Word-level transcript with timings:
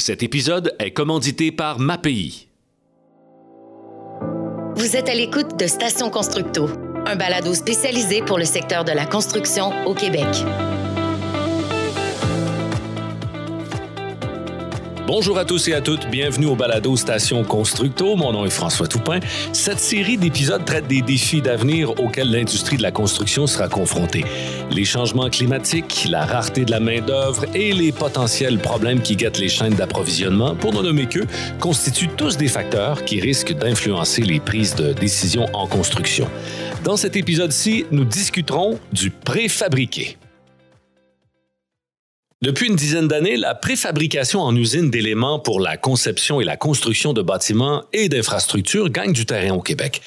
Cet 0.00 0.22
épisode 0.22 0.74
est 0.78 0.92
commandité 0.92 1.52
par 1.52 1.78
MAPI. 1.78 2.48
Vous 4.74 4.96
êtes 4.96 5.10
à 5.10 5.14
l'écoute 5.14 5.60
de 5.60 5.66
Station 5.66 6.08
Constructo, 6.08 6.70
un 7.04 7.16
balado 7.16 7.52
spécialisé 7.52 8.22
pour 8.22 8.38
le 8.38 8.46
secteur 8.46 8.84
de 8.84 8.92
la 8.92 9.04
construction 9.04 9.70
au 9.84 9.92
Québec. 9.92 10.26
Bonjour 15.12 15.38
à 15.38 15.44
tous 15.44 15.66
et 15.66 15.74
à 15.74 15.80
toutes, 15.80 16.08
bienvenue 16.08 16.46
au 16.46 16.54
balado 16.54 16.96
Station 16.96 17.42
Constructo. 17.42 18.14
Mon 18.14 18.32
nom 18.32 18.46
est 18.46 18.50
François 18.50 18.86
Toupin. 18.86 19.18
Cette 19.52 19.80
série 19.80 20.16
d'épisodes 20.16 20.64
traite 20.64 20.86
des 20.86 21.02
défis 21.02 21.42
d'avenir 21.42 21.98
auxquels 21.98 22.30
l'industrie 22.30 22.76
de 22.76 22.82
la 22.82 22.92
construction 22.92 23.48
sera 23.48 23.66
confrontée. 23.66 24.24
Les 24.70 24.84
changements 24.84 25.28
climatiques, 25.28 26.06
la 26.08 26.24
rareté 26.24 26.64
de 26.64 26.70
la 26.70 26.78
main-d'œuvre 26.78 27.44
et 27.56 27.72
les 27.72 27.90
potentiels 27.90 28.60
problèmes 28.60 29.02
qui 29.02 29.16
guettent 29.16 29.40
les 29.40 29.48
chaînes 29.48 29.74
d'approvisionnement, 29.74 30.54
pour 30.54 30.72
ne 30.72 30.80
nommer 30.80 31.06
que, 31.06 31.26
constituent 31.58 32.14
tous 32.16 32.36
des 32.36 32.46
facteurs 32.46 33.04
qui 33.04 33.20
risquent 33.20 33.54
d'influencer 33.54 34.22
les 34.22 34.38
prises 34.38 34.76
de 34.76 34.92
décision 34.92 35.46
en 35.54 35.66
construction. 35.66 36.30
Dans 36.84 36.96
cet 36.96 37.16
épisode-ci, 37.16 37.84
nous 37.90 38.04
discuterons 38.04 38.78
du 38.92 39.10
préfabriqué. 39.10 40.18
Depuis 42.42 42.68
une 42.68 42.76
dizaine 42.76 43.06
d'années, 43.06 43.36
la 43.36 43.54
préfabrication 43.54 44.40
en 44.40 44.56
usine 44.56 44.90
d'éléments 44.90 45.38
pour 45.38 45.60
la 45.60 45.76
conception 45.76 46.40
et 46.40 46.44
la 46.44 46.56
construction 46.56 47.12
de 47.12 47.20
bâtiments 47.20 47.84
et 47.92 48.08
d'infrastructures 48.08 48.88
gagne 48.88 49.12
du 49.12 49.26
terrain 49.26 49.54
au 49.54 49.60
Québec. 49.60 50.00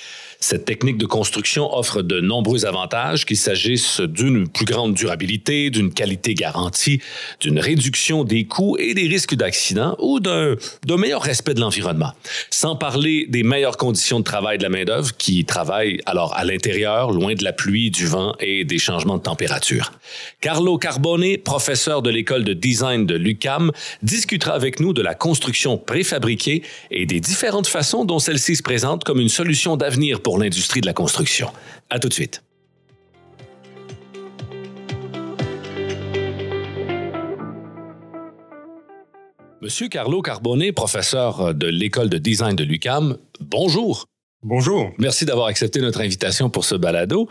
Cette 0.44 0.66
technique 0.66 0.98
de 0.98 1.06
construction 1.06 1.74
offre 1.74 2.02
de 2.02 2.20
nombreux 2.20 2.66
avantages, 2.66 3.26
qu'il 3.26 3.38
s'agisse 3.38 4.02
d'une 4.02 4.50
plus 4.50 4.66
grande 4.66 4.94
durabilité, 4.94 5.70
d'une 5.70 5.94
qualité 5.94 6.34
garantie, 6.34 7.00
d'une 7.40 7.60
réduction 7.60 8.26
des 8.26 8.44
coûts 8.44 8.76
et 8.78 8.94
des 8.94 9.08
risques 9.08 9.36
d'accident 9.36 9.96
ou 10.00 10.20
d'un 10.20 10.58
meilleur 10.98 11.22
respect 11.22 11.54
de 11.54 11.62
l'environnement. 11.62 12.12
Sans 12.50 12.76
parler 12.76 13.26
des 13.30 13.44
meilleures 13.44 13.78
conditions 13.78 14.20
de 14.20 14.26
travail 14.26 14.58
de 14.58 14.64
la 14.64 14.70
main-d'œuvre 14.70 15.16
qui 15.16 15.46
travaille 15.46 16.02
alors 16.06 16.36
à 16.36 16.44
l'intérieur, 16.44 17.12
loin 17.12 17.36
de 17.36 17.44
la 17.46 17.54
pluie, 17.54 17.90
du 17.90 18.06
vent 18.06 18.36
et 18.42 18.66
des 18.66 18.80
changements 18.80 19.20
de 19.20 19.24
température. 19.24 19.94
Carlo 20.42 20.78
Carbone, 20.78 21.38
professeur 21.38 22.02
de 22.02 22.10
l'école 22.10 22.44
de 22.44 22.52
design 22.52 23.06
de 23.06 23.16
l'UCAM, 23.16 23.72
discutera 24.02 24.56
avec 24.56 24.82
nous 24.82 24.92
de 24.92 25.02
la 25.02 25.16
construction 25.16 25.78
préfabriquée 25.78 26.64
et 26.92 27.06
des 27.06 27.22
différentes 27.22 27.68
façons 27.68 28.04
dont 28.04 28.20
celle-ci 28.20 28.58
se 28.58 28.62
présente 28.62 29.06
comme 29.06 29.22
une 29.22 29.30
solution 29.30 29.78
d'avenir 29.78 30.20
pour 30.20 30.33
l'industrie 30.38 30.82
de 30.82 30.86
la 30.86 30.94
construction. 30.94 31.50
À 31.90 32.00
tout 32.00 32.10
de 32.10 32.14
suite. 32.14 32.44
Monsieur 39.62 39.88
Carlo 39.88 40.22
Carbone, 40.22 40.74
professeur 40.74 41.54
de 41.54 41.68
l'école 41.68 42.10
de 42.10 42.18
design 42.18 42.54
de 42.54 42.66
l'UCAM, 42.66 43.18
bonjour. 43.40 44.08
Bonjour. 44.42 44.92
Merci 44.98 45.24
d'avoir 45.24 45.48
accepté 45.48 45.80
notre 45.80 46.02
invitation 46.02 46.50
pour 46.50 46.66
ce 46.66 46.76
balado. 46.76 47.30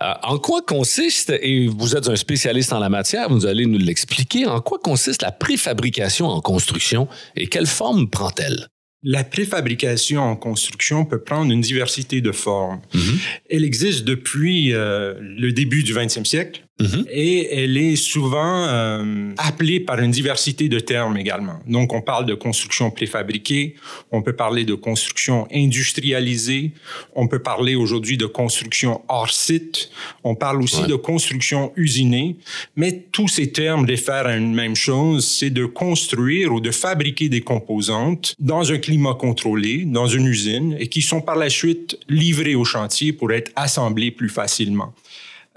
Euh, 0.00 0.14
en 0.22 0.38
quoi 0.38 0.62
consiste, 0.62 1.30
et 1.42 1.66
vous 1.66 1.94
êtes 1.94 2.08
un 2.08 2.16
spécialiste 2.16 2.72
en 2.72 2.78
la 2.78 2.88
matière, 2.88 3.28
vous 3.28 3.44
allez 3.44 3.66
nous 3.66 3.78
l'expliquer, 3.78 4.46
en 4.46 4.60
quoi 4.60 4.78
consiste 4.78 5.20
la 5.20 5.32
préfabrication 5.32 6.26
en 6.26 6.40
construction 6.40 7.06
et 7.36 7.48
quelle 7.48 7.66
forme 7.66 8.08
prend-elle? 8.08 8.68
La 9.02 9.22
préfabrication 9.22 10.20
en 10.20 10.34
construction 10.34 11.04
peut 11.04 11.20
prendre 11.20 11.52
une 11.52 11.60
diversité 11.60 12.20
de 12.20 12.32
formes. 12.32 12.80
Mm-hmm. 12.94 13.18
Elle 13.50 13.64
existe 13.64 14.04
depuis 14.04 14.72
euh, 14.72 15.14
le 15.20 15.52
début 15.52 15.82
du 15.84 15.94
20e 15.94 16.24
siècle. 16.24 16.67
Mm-hmm. 16.80 17.06
Et 17.10 17.54
elle 17.54 17.76
est 17.76 17.96
souvent 17.96 18.66
euh, 18.68 19.32
appelée 19.36 19.80
par 19.80 19.98
une 19.98 20.12
diversité 20.12 20.68
de 20.68 20.78
termes 20.78 21.16
également. 21.16 21.58
Donc, 21.66 21.92
on 21.92 22.00
parle 22.00 22.24
de 22.24 22.34
construction 22.34 22.90
préfabriquée, 22.90 23.74
on 24.12 24.22
peut 24.22 24.32
parler 24.32 24.64
de 24.64 24.74
construction 24.74 25.48
industrialisée, 25.52 26.72
on 27.14 27.26
peut 27.26 27.40
parler 27.40 27.74
aujourd'hui 27.74 28.16
de 28.16 28.26
construction 28.26 29.02
hors 29.08 29.30
site, 29.30 29.90
on 30.22 30.36
parle 30.36 30.62
aussi 30.62 30.86
de 30.86 30.94
construction 30.94 31.72
usinée, 31.76 32.36
mais 32.76 33.06
tous 33.10 33.28
ces 33.28 33.50
termes 33.50 33.84
réfèrent 33.84 34.26
à 34.26 34.36
une 34.36 34.54
même 34.54 34.76
chose, 34.76 35.26
c'est 35.26 35.50
de 35.50 35.64
construire 35.64 36.52
ou 36.52 36.60
de 36.60 36.70
fabriquer 36.70 37.28
des 37.28 37.40
composantes 37.40 38.36
dans 38.38 38.70
un 38.72 38.78
climat 38.78 39.14
contrôlé, 39.14 39.84
dans 39.84 40.06
une 40.06 40.26
usine, 40.26 40.76
et 40.78 40.88
qui 40.88 41.02
sont 41.02 41.20
par 41.20 41.36
la 41.36 41.50
suite 41.50 41.98
livrées 42.08 42.54
au 42.54 42.64
chantier 42.64 43.12
pour 43.12 43.32
être 43.32 43.50
assemblées 43.56 44.10
plus 44.12 44.28
facilement. 44.28 44.94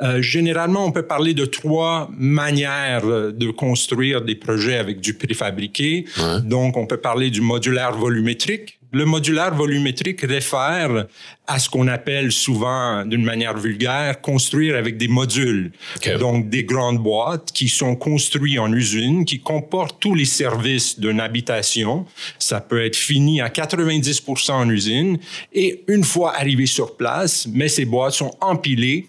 Euh, 0.02 0.22
généralement, 0.22 0.86
on 0.86 0.92
peut 0.92 1.04
parler 1.04 1.34
de 1.34 1.46
trois 1.46 2.10
manières 2.18 3.06
de 3.06 3.52
construire 3.52 4.22
des 4.22 4.36
projets 4.36 4.78
avec 4.78 5.00
du 5.00 5.14
préfabriqué. 5.14 6.06
Donc, 6.44 6.78
on 6.78 6.88
peut 6.88 6.98
parler 6.98 7.30
du 7.30 7.42
modulaire 7.42 7.94
volumétrique. 7.94 8.80
Le 8.94 9.06
modulaire 9.06 9.56
volumétrique 9.56 10.22
réfère 10.22 11.06
à 11.48 11.60
ce 11.60 11.70
qu'on 11.70 11.88
appelle 11.88 12.34
souvent, 12.34 13.06
d'une 13.06 13.24
manière 13.24 13.58
vulgaire, 13.58 14.20
construire 14.20 14.76
avec 14.76 14.98
des 14.98 15.08
modules. 15.08 15.72
Donc, 16.20 16.50
des 16.50 16.66
grandes 16.66 17.00
boîtes 17.00 17.54
qui 17.54 17.70
sont 17.70 17.96
construites 17.96 18.60
en 18.60 18.72
usine, 18.74 19.24
qui 19.24 19.40
comportent 19.40 19.98
tous 20.02 20.14
les 20.14 20.26
services 20.26 21.00
d'une 21.00 21.22
habitation. 21.22 22.06
Ça 22.38 22.60
peut 22.60 22.84
être 22.84 22.98
fini 22.98 23.40
à 23.40 23.48
90% 23.48 24.52
en 24.52 24.70
usine. 24.70 25.20
Et 25.54 25.84
une 25.88 26.04
fois 26.04 26.36
arrivé 26.38 26.66
sur 26.66 26.98
place, 26.98 27.48
mais 27.50 27.70
ces 27.70 27.86
boîtes 27.86 28.14
sont 28.14 28.36
empilées 28.42 29.08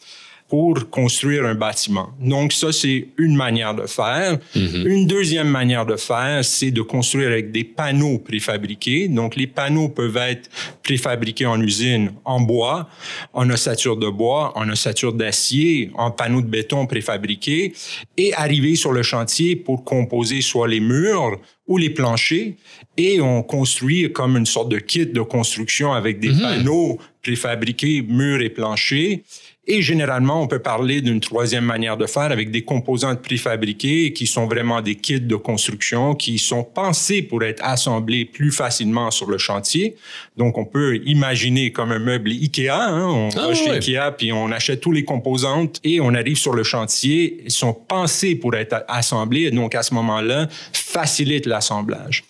pour 0.52 0.90
construire 0.90 1.46
un 1.46 1.54
bâtiment. 1.54 2.10
Donc 2.20 2.52
ça, 2.52 2.72
c'est 2.72 3.08
une 3.16 3.34
manière 3.36 3.74
de 3.74 3.86
faire. 3.86 4.38
Mhm. 4.54 4.86
Une 4.86 5.06
deuxième 5.06 5.48
manière 5.48 5.86
de 5.86 5.96
faire, 5.96 6.44
c'est 6.44 6.70
de 6.70 6.82
construire 6.82 7.28
avec 7.28 7.52
des 7.52 7.64
panneaux 7.64 8.18
préfabriqués. 8.18 9.08
Donc 9.08 9.34
les 9.34 9.46
panneaux 9.46 9.88
peuvent 9.88 10.18
être 10.18 10.50
préfabriqués 10.82 11.46
en 11.46 11.58
usine 11.58 12.12
en 12.26 12.42
bois, 12.42 12.86
en 13.32 13.48
ossature 13.48 13.96
de 13.96 14.10
bois, 14.10 14.52
en 14.54 14.68
ossature 14.68 15.14
d'acier, 15.14 15.90
en 15.94 16.10
panneaux 16.10 16.42
de 16.42 16.48
béton 16.48 16.86
préfabriqués 16.86 17.72
et 18.18 18.34
arriver 18.34 18.76
sur 18.76 18.92
le 18.92 19.02
chantier 19.02 19.56
pour 19.56 19.84
composer 19.84 20.42
soit 20.42 20.68
les 20.68 20.80
murs 20.80 21.38
ou 21.66 21.78
les 21.78 21.88
planchers 21.88 22.56
et 22.98 23.22
on 23.22 23.42
construit 23.42 24.12
comme 24.12 24.36
une 24.36 24.44
sorte 24.44 24.68
de 24.68 24.78
kit 24.78 25.06
de 25.06 25.22
construction 25.22 25.94
avec 25.94 26.20
des 26.20 26.32
mhm. 26.32 26.40
panneaux 26.40 26.98
préfabriqués, 27.22 28.02
murs 28.02 28.42
et 28.42 28.50
planchers 28.50 29.20
et 29.64 29.80
généralement, 29.80 30.42
on 30.42 30.48
peut 30.48 30.58
parler 30.58 31.00
d'une 31.02 31.20
troisième 31.20 31.64
manière 31.64 31.96
de 31.96 32.06
faire 32.06 32.32
avec 32.32 32.50
des 32.50 32.62
composantes 32.62 33.22
préfabriquées 33.22 34.12
qui 34.12 34.26
sont 34.26 34.46
vraiment 34.46 34.80
des 34.80 34.96
kits 34.96 35.20
de 35.20 35.36
construction 35.36 36.16
qui 36.16 36.40
sont 36.40 36.64
pensés 36.64 37.22
pour 37.22 37.44
être 37.44 37.64
assemblés 37.64 38.24
plus 38.24 38.50
facilement 38.50 39.12
sur 39.12 39.30
le 39.30 39.38
chantier. 39.38 39.94
Donc, 40.36 40.58
on 40.58 40.64
peut 40.64 40.96
imaginer 41.04 41.70
comme 41.70 41.92
un 41.92 42.00
meuble 42.00 42.30
Ikea. 42.30 42.70
Hein? 42.70 43.06
On 43.06 43.28
ah 43.36 43.46
va 43.46 43.54
chez 43.54 43.70
Ikea 43.70 44.10
puis 44.18 44.32
on 44.32 44.50
achète 44.50 44.80
tous 44.80 44.90
les 44.90 45.04
composantes 45.04 45.78
et 45.84 46.00
on 46.00 46.12
arrive 46.12 46.38
sur 46.38 46.54
le 46.54 46.64
chantier. 46.64 47.42
Ils 47.44 47.52
sont 47.52 47.72
pensés 47.72 48.34
pour 48.34 48.56
être 48.56 48.84
assemblés. 48.88 49.52
Donc, 49.52 49.76
à 49.76 49.84
ce 49.84 49.94
moment-là, 49.94 50.48
facilite 50.72 51.46
l'assemblage. 51.46 52.24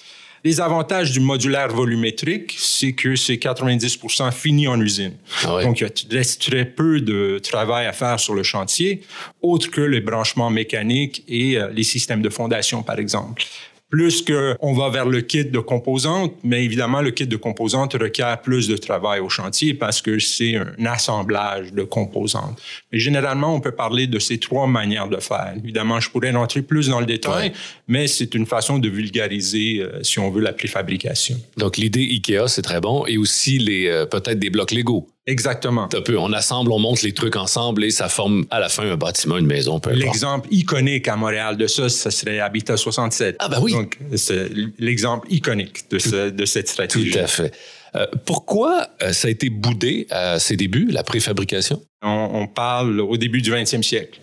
Les 0.44 0.60
avantages 0.60 1.12
du 1.12 1.20
modulaire 1.20 1.68
volumétrique, 1.68 2.56
c'est 2.58 2.94
que 2.94 3.14
c'est 3.14 3.36
90% 3.36 4.32
fini 4.32 4.66
en 4.66 4.80
usine. 4.80 5.12
Ah 5.44 5.62
Donc, 5.62 5.80
il 5.80 6.16
reste 6.16 6.42
très 6.42 6.64
peu 6.64 7.00
de 7.00 7.38
travail 7.38 7.86
à 7.86 7.92
faire 7.92 8.18
sur 8.18 8.34
le 8.34 8.42
chantier, 8.42 9.02
autre 9.40 9.70
que 9.70 9.80
les 9.80 10.00
branchements 10.00 10.50
mécaniques 10.50 11.22
et 11.28 11.58
euh, 11.58 11.68
les 11.72 11.84
systèmes 11.84 12.22
de 12.22 12.28
fondation, 12.28 12.82
par 12.82 12.98
exemple 12.98 13.44
plus 13.92 14.24
qu'on 14.24 14.72
va 14.72 14.88
vers 14.88 15.04
le 15.04 15.20
kit 15.20 15.44
de 15.44 15.58
composantes, 15.58 16.32
mais 16.42 16.64
évidemment, 16.64 17.02
le 17.02 17.10
kit 17.10 17.26
de 17.26 17.36
composantes 17.36 17.92
requiert 17.92 18.40
plus 18.40 18.66
de 18.66 18.78
travail 18.78 19.20
au 19.20 19.28
chantier 19.28 19.74
parce 19.74 20.00
que 20.00 20.18
c'est 20.18 20.56
un 20.56 20.86
assemblage 20.86 21.74
de 21.74 21.82
composantes. 21.82 22.58
Mais 22.90 22.98
généralement, 22.98 23.54
on 23.54 23.60
peut 23.60 23.72
parler 23.72 24.06
de 24.06 24.18
ces 24.18 24.38
trois 24.38 24.66
manières 24.66 25.08
de 25.08 25.18
faire. 25.18 25.52
Évidemment, 25.62 26.00
je 26.00 26.08
pourrais 26.08 26.30
rentrer 26.30 26.62
plus 26.62 26.88
dans 26.88 27.00
le 27.00 27.06
détail, 27.06 27.52
mais 27.86 28.06
c'est 28.06 28.34
une 28.34 28.46
façon 28.46 28.78
de 28.78 28.88
vulgariser, 28.88 29.80
euh, 29.82 30.02
si 30.02 30.18
on 30.18 30.30
veut, 30.30 30.40
la 30.40 30.54
préfabrication. 30.54 31.36
Donc, 31.58 31.76
l'idée 31.76 32.00
IKEA, 32.00 32.48
c'est 32.48 32.62
très 32.62 32.80
bon, 32.80 33.04
et 33.06 33.18
aussi 33.18 33.58
les 33.58 33.88
euh, 33.88 34.06
peut-être 34.06 34.38
des 34.38 34.48
blocs 34.48 34.72
Lego. 34.72 35.11
Exactement. 35.26 35.88
Un 35.94 36.00
peu, 36.00 36.18
on 36.18 36.32
assemble, 36.32 36.72
on 36.72 36.80
monte 36.80 37.02
les 37.02 37.12
trucs 37.12 37.36
ensemble 37.36 37.84
et 37.84 37.90
ça 37.90 38.08
forme 38.08 38.44
à 38.50 38.58
la 38.58 38.68
fin 38.68 38.90
un 38.90 38.96
bâtiment, 38.96 39.38
une 39.38 39.46
maison. 39.46 39.80
L'exemple 39.92 40.48
iconique 40.50 41.06
à 41.06 41.16
Montréal 41.16 41.56
de 41.56 41.66
ça, 41.68 41.88
ce 41.88 42.10
serait 42.10 42.40
Habitat 42.40 42.76
67. 42.76 43.36
Ah 43.38 43.48
ben 43.48 43.60
oui. 43.60 43.72
Donc, 43.72 43.98
c'est 44.16 44.50
l'exemple 44.78 45.32
iconique 45.32 45.88
de, 45.90 46.30
de 46.30 46.44
cette 46.44 46.68
stratégie. 46.68 47.12
Tout 47.12 47.18
à 47.18 47.26
fait. 47.28 47.54
Euh, 47.94 48.06
pourquoi 48.24 48.88
euh, 49.02 49.12
ça 49.12 49.28
a 49.28 49.30
été 49.30 49.50
boudé 49.50 50.06
à 50.10 50.38
ses 50.38 50.56
débuts, 50.56 50.88
la 50.90 51.04
préfabrication? 51.04 51.82
On, 52.04 52.48
parle 52.48 53.00
au 53.00 53.16
début 53.16 53.40
du 53.42 53.52
20e 53.52 53.82
siècle. 53.82 54.20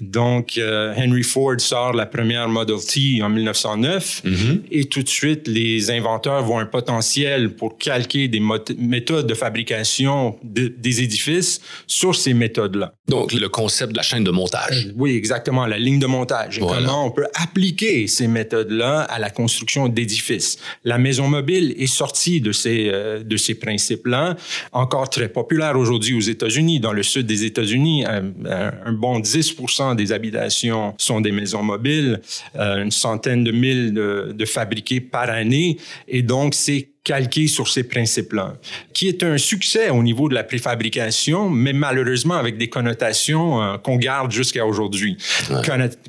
Donc, 0.00 0.56
euh, 0.56 0.94
Henry 0.96 1.24
Ford 1.24 1.58
sort 1.58 1.92
la 1.92 2.06
première 2.06 2.48
Model 2.48 2.78
T 2.78 3.20
en 3.22 3.28
1909 3.28 4.22
mm-hmm. 4.24 4.60
et 4.70 4.84
tout 4.84 5.02
de 5.02 5.08
suite, 5.08 5.48
les 5.48 5.90
inventeurs 5.90 6.44
voient 6.44 6.60
un 6.60 6.66
potentiel 6.66 7.56
pour 7.56 7.76
calquer 7.78 8.28
des 8.28 8.40
méthodes 8.78 9.26
de 9.26 9.34
fabrication 9.34 10.38
des 10.44 11.02
édifices 11.02 11.60
sur 11.86 12.14
ces 12.14 12.32
méthodes-là. 12.32 12.94
Donc, 13.08 13.32
le 13.32 13.48
concept 13.48 13.92
de 13.92 13.96
la 13.96 14.02
chaîne 14.02 14.22
de 14.22 14.30
montage. 14.30 14.90
Oui, 14.96 15.16
exactement, 15.16 15.66
la 15.66 15.78
ligne 15.78 15.98
de 15.98 16.06
montage. 16.06 16.58
Et 16.58 16.60
comment 16.60 17.06
on 17.06 17.10
peut 17.10 17.26
appliquer 17.34 18.06
ces 18.06 18.28
méthodes-là 18.28 19.00
à 19.00 19.18
la 19.18 19.30
construction 19.30 19.88
d'édifices. 19.88 20.58
La 20.84 20.98
maison 20.98 21.28
mobile 21.28 21.74
est 21.76 21.86
sortie 21.86 22.40
de 22.40 22.52
ces, 22.52 22.88
euh, 22.88 23.22
de 23.22 23.36
ces 23.36 23.54
principes-là, 23.54 24.36
encore 24.72 25.10
très 25.10 25.28
populaire 25.28 25.76
aujourd'hui 25.76 26.14
aux 26.14 26.20
États-Unis, 26.20 26.80
dans 26.80 26.92
le 26.92 26.99
le 27.00 27.04
sud 27.04 27.26
des 27.26 27.46
États-Unis, 27.46 28.04
un, 28.04 28.92
bon 28.92 29.20
10 29.20 29.56
des 29.96 30.12
habitations 30.12 30.94
sont 30.98 31.22
des 31.22 31.32
maisons 31.32 31.62
mobiles, 31.62 32.20
euh, 32.56 32.82
une 32.82 32.90
centaine 32.90 33.42
de 33.42 33.52
mille 33.52 33.94
de, 33.94 34.32
de 34.34 34.44
fabriquées 34.44 35.00
par 35.00 35.30
année. 35.30 35.78
Et 36.08 36.20
donc, 36.20 36.54
c'est 36.54 36.89
calqué 37.10 37.48
sur 37.48 37.66
ces 37.66 37.82
principes-là, 37.82 38.54
qui 38.92 39.08
est 39.08 39.24
un 39.24 39.36
succès 39.36 39.90
au 39.90 40.00
niveau 40.00 40.28
de 40.28 40.34
la 40.34 40.44
préfabrication, 40.44 41.50
mais 41.50 41.72
malheureusement 41.72 42.36
avec 42.36 42.56
des 42.56 42.68
connotations 42.68 43.60
euh, 43.60 43.78
qu'on 43.78 43.96
garde 43.96 44.30
jusqu'à 44.30 44.64
aujourd'hui. 44.64 45.16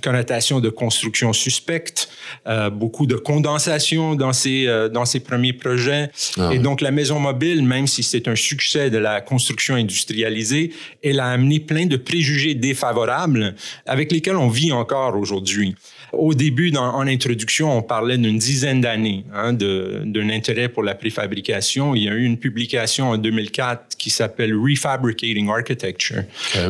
connotations 0.03 0.59
de 0.59 0.69
construction 0.69 1.33
suspecte, 1.33 2.07
euh, 2.47 2.69
beaucoup 2.69 3.07
de 3.07 3.15
condensation 3.15 4.13
dans 4.13 4.31
ces, 4.31 4.67
euh, 4.67 4.89
dans 4.89 5.05
ces 5.05 5.21
premiers 5.21 5.53
projets. 5.53 6.11
Ah 6.37 6.51
Et 6.53 6.59
donc 6.59 6.81
la 6.81 6.91
maison 6.91 7.19
mobile, 7.19 7.63
même 7.63 7.87
si 7.87 8.03
c'est 8.03 8.27
un 8.27 8.35
succès 8.35 8.91
de 8.91 8.99
la 8.99 9.21
construction 9.21 9.73
industrialisée, 9.73 10.71
elle 11.03 11.19
a 11.19 11.29
amené 11.29 11.59
plein 11.59 11.87
de 11.87 11.97
préjugés 11.97 12.53
défavorables 12.53 13.55
avec 13.87 14.11
lesquels 14.11 14.37
on 14.37 14.49
vit 14.49 14.71
encore 14.71 15.17
aujourd'hui. 15.17 15.73
Au 16.13 16.33
début, 16.33 16.71
dans, 16.71 16.93
en 16.93 17.07
introduction, 17.07 17.77
on 17.77 17.81
parlait 17.81 18.17
d'une 18.17 18.37
dizaine 18.37 18.81
d'années 18.81 19.23
hein, 19.33 19.53
d'un 19.53 20.29
intérêt 20.29 20.67
pour 20.67 20.83
la 20.83 20.93
préfabrication. 20.93 21.95
Il 21.95 22.03
y 22.03 22.09
a 22.09 22.13
eu 22.13 22.23
une 22.23 22.37
publication 22.37 23.11
en 23.11 23.17
2004 23.17 23.95
qui 23.97 24.09
s'appelle 24.09 24.53
Refabricating 24.53 25.49
Architecture, 25.49 26.23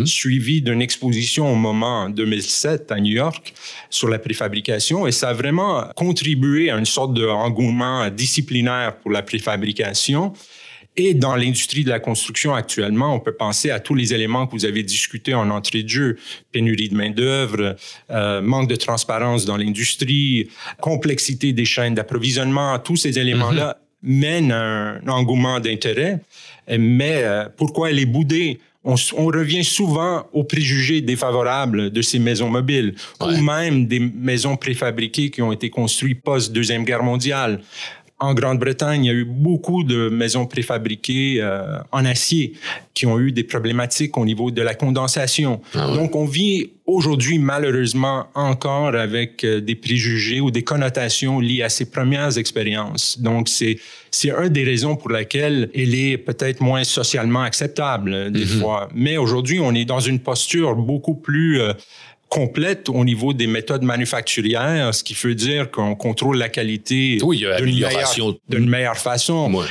suivie 0.05 0.61
d'une 0.61 0.81
exposition 0.81 1.51
au 1.51 1.55
moment 1.55 2.03
en 2.03 2.09
2007 2.09 2.91
à 2.91 2.99
New 2.99 3.13
York 3.13 3.53
sur 3.89 4.09
la 4.09 4.19
préfabrication. 4.19 5.07
Et 5.07 5.11
ça 5.11 5.29
a 5.29 5.33
vraiment 5.33 5.85
contribué 5.95 6.69
à 6.69 6.77
une 6.77 6.85
sorte 6.85 7.13
d'engouement 7.13 8.09
disciplinaire 8.09 8.95
pour 8.97 9.11
la 9.11 9.23
préfabrication. 9.23 10.33
Et 10.97 11.13
dans 11.13 11.35
l'industrie 11.35 11.85
de 11.85 11.89
la 11.89 11.99
construction 11.99 12.53
actuellement, 12.53 13.15
on 13.15 13.19
peut 13.19 13.33
penser 13.33 13.71
à 13.71 13.79
tous 13.79 13.95
les 13.95 14.13
éléments 14.13 14.45
que 14.45 14.51
vous 14.51 14.65
avez 14.65 14.83
discutés 14.83 15.33
en 15.33 15.49
entrée 15.49 15.83
de 15.83 15.89
jeu. 15.89 16.17
Pénurie 16.51 16.89
de 16.89 16.95
main-d'œuvre, 16.95 17.77
euh, 18.09 18.41
manque 18.41 18.69
de 18.69 18.75
transparence 18.75 19.45
dans 19.45 19.55
l'industrie, 19.55 20.49
complexité 20.81 21.53
des 21.53 21.65
chaînes 21.65 21.95
d'approvisionnement. 21.95 22.77
Tous 22.79 22.97
ces 22.97 23.17
éléments-là 23.17 23.79
mm-hmm. 24.03 24.19
mènent 24.19 24.51
à 24.51 24.99
un 25.01 25.07
engouement 25.07 25.61
d'intérêt. 25.61 26.19
Mais 26.67 27.21
euh, 27.23 27.47
pourquoi 27.55 27.89
elle 27.89 27.99
est 27.99 28.05
boudée? 28.05 28.59
On, 28.83 28.95
on, 29.15 29.27
revient 29.27 29.63
souvent 29.63 30.25
aux 30.33 30.44
préjugés 30.44 31.01
défavorables 31.01 31.91
de 31.91 32.01
ces 32.01 32.17
maisons 32.17 32.49
mobiles 32.49 32.95
ou 33.21 33.29
même 33.37 33.85
des 33.85 33.99
maisons 33.99 34.57
préfabriquées 34.57 35.29
qui 35.29 35.44
ont 35.44 35.51
été 35.51 35.69
construites 35.69 36.23
post-Deuxième 36.23 36.83
Guerre 36.83 37.03
mondiale 37.03 37.61
en 38.21 38.35
Grande-Bretagne, 38.35 39.03
il 39.03 39.07
y 39.07 39.09
a 39.09 39.13
eu 39.13 39.25
beaucoup 39.25 39.83
de 39.83 40.07
maisons 40.09 40.45
préfabriquées 40.45 41.38
euh, 41.41 41.79
en 41.91 42.06
acier 42.06 42.53
qui 42.94 43.07
ont 43.07 43.19
eu 43.19 43.31
des 43.31 43.44
problématiques 43.44 44.15
au 44.15 44.25
niveau 44.25 44.51
de 44.51 44.62
la 44.62 44.75
condensation. 44.75 45.59
Ah 45.73 45.88
Donc, 45.95 46.15
on 46.15 46.25
vit 46.25 46.69
aujourd'hui, 46.85 47.39
malheureusement, 47.39 48.27
encore 48.35 48.95
avec 48.95 49.44
euh, 49.44 49.59
des 49.59 49.73
préjugés 49.73 50.39
ou 50.39 50.51
des 50.51 50.63
connotations 50.63 51.39
liées 51.39 51.63
à 51.63 51.69
ces 51.69 51.89
premières 51.89 52.38
expériences. 52.38 53.19
Donc, 53.19 53.50
c'est 53.50 53.77
c'est 54.12 54.29
une 54.29 54.50
des 54.50 54.65
raisons 54.65 54.97
pour 54.97 55.09
laquelle 55.09 55.69
elle 55.73 55.95
est 55.95 56.18
peut-être 56.18 56.62
moins 56.62 56.83
socialement 56.83 57.41
acceptable 57.41 58.13
euh, 58.13 58.29
des 58.29 58.45
mm-hmm. 58.45 58.59
fois. 58.59 58.89
Mais 58.94 59.18
aujourd'hui, 59.18 59.59
on 59.59 59.73
est 59.73 59.85
dans 59.85 60.01
une 60.01 60.19
posture 60.19 60.75
beaucoup 60.75 61.15
plus 61.15 61.59
complète 62.31 62.88
au 62.88 63.04
niveau 63.04 63.33
des 63.33 63.45
méthodes 63.45 63.83
manufacturières, 63.83 64.95
ce 64.95 65.04
qui 65.04 65.13
veut 65.13 65.36
dire 65.36 65.69
qu'on 65.69 65.95
contrôle 65.95 66.38
la 66.38 66.48
qualité 66.48 67.18
d'une 67.18 67.28
meilleure, 67.28 68.31
meilleure, 68.50 68.98
façon. 68.98 69.62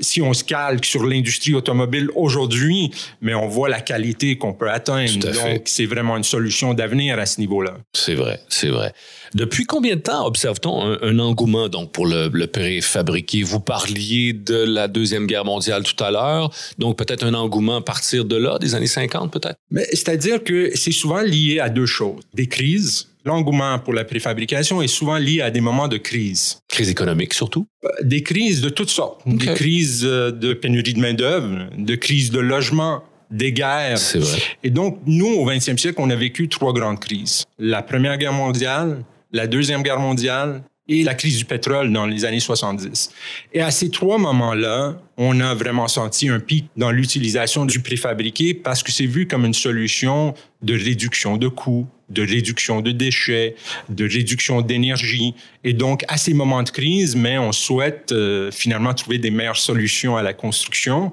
Si 0.00 0.22
on 0.22 0.32
se 0.32 0.42
calque 0.42 0.86
sur 0.86 1.04
l'industrie 1.04 1.54
automobile 1.54 2.08
aujourd'hui, 2.14 2.90
mais 3.20 3.34
on 3.34 3.48
voit 3.48 3.68
la 3.68 3.82
qualité 3.82 4.38
qu'on 4.38 4.54
peut 4.54 4.70
atteindre. 4.70 5.18
Donc, 5.18 5.62
c'est 5.66 5.84
vraiment 5.84 6.16
une 6.16 6.24
solution 6.24 6.72
d'avenir 6.72 7.18
à 7.18 7.26
ce 7.26 7.38
niveau-là. 7.38 7.76
C'est 7.92 8.14
vrai, 8.14 8.40
c'est 8.48 8.70
vrai. 8.70 8.94
Depuis 9.34 9.64
combien 9.64 9.94
de 9.94 10.00
temps 10.00 10.26
observe-t-on 10.26 10.98
un, 11.02 11.18
engouement 11.18 11.68
donc 11.68 11.92
pour 11.92 12.06
le, 12.06 12.28
le 12.32 12.46
préfabriqué? 12.46 13.42
Vous 13.42 13.60
parliez 13.60 14.32
de 14.32 14.56
la 14.56 14.88
deuxième 14.88 15.26
guerre 15.26 15.44
mondiale 15.44 15.84
tout 15.84 16.02
à 16.02 16.10
l'heure, 16.10 16.50
donc 16.78 16.98
peut-être 16.98 17.24
un 17.24 17.34
engouement 17.34 17.76
à 17.76 17.80
partir 17.80 18.24
de 18.24 18.36
là, 18.36 18.58
des 18.58 18.74
années 18.74 18.86
50 18.86 19.32
peut-être? 19.32 19.56
Mais 19.70 19.86
c'est-à-dire 19.90 20.42
que 20.42 20.72
c'est 20.74 20.92
souvent 20.92 21.20
lié 21.20 21.60
à 21.60 21.68
deux 21.68 21.86
choses 21.86 22.22
des 22.34 22.46
crises. 22.46 23.06
L'engouement 23.24 23.78
pour 23.78 23.92
la 23.92 24.04
préfabrication 24.04 24.80
est 24.80 24.88
souvent 24.88 25.18
lié 25.18 25.42
à 25.42 25.50
des 25.50 25.60
moments 25.60 25.88
de 25.88 25.98
crise. 25.98 26.58
Crise 26.68 26.88
économique 26.88 27.34
surtout? 27.34 27.66
Euh, 27.84 27.88
des 28.02 28.22
crises 28.22 28.62
de 28.62 28.70
toutes 28.70 28.90
sortes. 28.90 29.20
Des 29.26 29.54
crises 29.54 30.04
euh, 30.04 30.32
de 30.32 30.54
pénurie 30.54 30.94
de 30.94 31.00
main-d'œuvre, 31.00 31.68
de 31.76 31.94
crises 31.96 32.30
de 32.30 32.40
logement, 32.40 33.02
des 33.30 33.52
guerres. 33.52 33.98
C'est 33.98 34.18
vrai. 34.18 34.38
Et 34.62 34.70
donc, 34.70 34.98
nous, 35.06 35.26
au 35.26 35.48
20e 35.48 35.76
siècle, 35.76 35.96
on 35.98 36.10
a 36.10 36.16
vécu 36.16 36.48
trois 36.48 36.72
grandes 36.72 36.98
crises. 36.98 37.44
La 37.58 37.82
Première 37.82 38.16
Guerre 38.16 38.32
mondiale, 38.32 39.04
la 39.32 39.46
Deuxième 39.46 39.82
Guerre 39.82 40.00
mondiale 40.00 40.62
et 40.88 41.04
la 41.04 41.14
crise 41.14 41.38
du 41.38 41.44
pétrole 41.44 41.92
dans 41.92 42.06
les 42.06 42.24
années 42.24 42.40
70. 42.40 43.12
Et 43.52 43.60
à 43.60 43.70
ces 43.70 43.90
trois 43.90 44.18
moments-là, 44.18 44.96
on 45.16 45.40
a 45.40 45.54
vraiment 45.54 45.88
senti 45.88 46.28
un 46.28 46.40
pic 46.40 46.66
dans 46.76 46.90
l'utilisation 46.90 47.66
du 47.66 47.80
préfabriqué 47.80 48.54
parce 48.54 48.82
que 48.82 48.92
c'est 48.92 49.06
vu 49.06 49.26
comme 49.26 49.44
une 49.44 49.54
solution 49.54 50.34
de 50.62 50.74
réduction 50.74 51.36
de 51.36 51.48
coûts, 51.48 51.86
de 52.08 52.22
réduction 52.22 52.80
de 52.80 52.90
déchets, 52.90 53.54
de 53.88 54.04
réduction 54.04 54.60
d'énergie. 54.60 55.34
Et 55.64 55.72
donc, 55.72 56.04
à 56.08 56.16
ces 56.16 56.34
moments 56.34 56.62
de 56.62 56.70
crise, 56.70 57.16
mais 57.16 57.38
on 57.38 57.52
souhaite 57.52 58.12
euh, 58.12 58.50
finalement 58.50 58.94
trouver 58.94 59.18
des 59.18 59.30
meilleures 59.30 59.56
solutions 59.56 60.16
à 60.16 60.22
la 60.22 60.32
construction. 60.32 61.12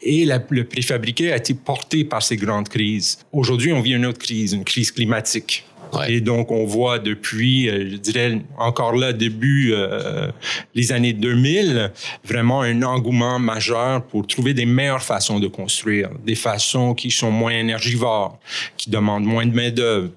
Et 0.00 0.24
le 0.24 0.64
préfabriqué 0.64 1.32
a 1.32 1.36
été 1.36 1.54
porté 1.54 2.04
par 2.04 2.22
ces 2.22 2.36
grandes 2.36 2.68
crises. 2.68 3.18
Aujourd'hui, 3.32 3.72
on 3.72 3.80
vit 3.80 3.92
une 3.92 4.06
autre 4.06 4.18
crise, 4.18 4.52
une 4.52 4.64
crise 4.64 4.90
climatique. 4.90 5.64
Et 6.08 6.20
donc, 6.20 6.50
on 6.50 6.64
voit 6.64 6.98
depuis, 6.98 7.68
euh, 7.68 7.90
je 7.90 7.96
dirais, 7.96 8.40
encore 8.58 8.94
là, 8.94 9.12
début 9.12 9.72
euh, 9.72 10.30
les 10.74 10.92
années 10.92 11.12
2000, 11.12 11.92
vraiment 12.24 12.62
un 12.62 12.82
engouement 12.82 13.38
majeur 13.42 14.04
pour 14.06 14.26
trouver 14.26 14.54
des 14.54 14.66
meilleures 14.66 15.02
façons 15.02 15.40
de 15.40 15.48
construire, 15.48 16.10
des 16.24 16.34
façons 16.34 16.94
qui 16.94 17.10
sont 17.10 17.30
moins 17.30 17.52
énergivores, 17.52 18.38
qui 18.76 18.90
demandent 18.90 19.24
moins 19.24 19.44
de 19.44 19.54
main-d'œuvre, 19.54 20.10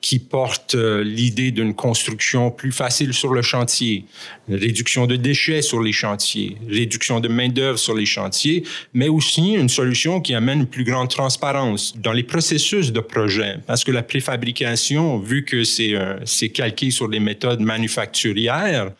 qui 0.00 0.18
portent 0.18 0.74
euh, 0.74 1.04
l'idée 1.04 1.50
d'une 1.50 1.74
construction 1.74 2.50
plus 2.50 2.72
facile 2.72 3.12
sur 3.12 3.32
le 3.34 3.42
chantier, 3.42 4.06
réduction 4.48 5.06
de 5.06 5.16
déchets 5.16 5.62
sur 5.62 5.82
les 5.82 5.92
chantiers, 5.92 6.56
réduction 6.68 7.20
de 7.20 7.28
main-d'œuvre 7.28 7.78
sur 7.78 7.94
les 7.94 8.06
chantiers, 8.06 8.64
mais 8.94 9.08
aussi 9.08 9.52
une 9.52 9.68
solution 9.68 10.20
qui 10.20 10.34
amène 10.34 10.60
une 10.60 10.66
plus 10.66 10.84
grande 10.84 11.10
transparence 11.10 11.94
dans 11.98 12.12
les 12.12 12.22
processus 12.22 12.92
de 12.92 13.00
projet. 13.00 13.56
Parce 13.66 13.84
que 13.84 13.92
la 13.92 14.02
préfabrication, 14.02 15.18
vu 15.18 15.44
que 15.44 15.64
c'est 15.64 15.94
euh, 15.94 16.16
calqué 16.54 16.90
sur 16.90 17.08
les 17.08 17.20
méthodes 17.20 17.60
manufacturières, 17.60 18.90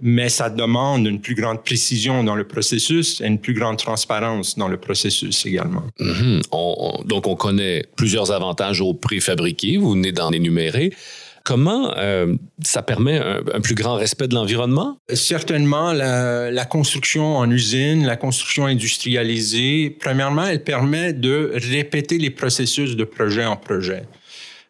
mais 0.00 0.28
ça 0.28 0.50
demande 0.50 1.06
une 1.06 1.20
plus 1.20 1.34
grande 1.34 1.62
précision 1.64 2.22
dans 2.24 2.36
le 2.36 2.44
processus 2.44 3.20
et 3.20 3.26
une 3.26 3.38
plus 3.38 3.54
grande 3.54 3.78
transparence 3.78 4.56
dans 4.56 4.68
le 4.68 4.76
processus 4.76 5.44
également. 5.46 5.82
Mm-hmm. 6.00 7.06
donc, 7.06 7.26
on 7.26 7.36
connaît 7.36 7.84
plusieurs 7.96 8.30
avantages 8.30 8.80
au 8.80 8.94
préfabriqué, 8.94 9.76
vous 9.76 9.92
venez 9.92 10.12
d'en 10.12 10.30
énumérer. 10.30 10.92
Comment 11.44 11.94
euh, 11.96 12.34
ça 12.62 12.82
permet 12.82 13.18
un, 13.18 13.60
plus 13.62 13.74
grand 13.74 13.94
respect 13.94 14.28
de 14.28 14.34
l'environnement? 14.34 14.98
Certainement, 15.14 15.94
la, 15.94 16.50
la, 16.50 16.64
construction 16.66 17.38
en 17.38 17.50
usine, 17.50 18.04
la 18.04 18.16
construction 18.16 18.66
industrialisée, 18.66 19.96
premièrement, 19.98 20.44
elle 20.44 20.62
permet 20.62 21.14
de 21.14 21.52
répéter 21.54 22.18
les 22.18 22.28
processus 22.28 22.96
de 22.96 23.04
projet 23.04 23.46
en 23.46 23.56
projet. 23.56 24.02